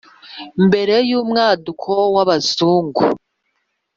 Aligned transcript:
mbere 0.65 0.95
y'umwaduko 1.09 1.91
w'Abazungu. 2.15 3.01